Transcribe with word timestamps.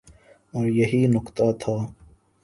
اوریہی 0.53 1.01
نکتہ 1.13 1.47
تھا۔ 1.61 1.75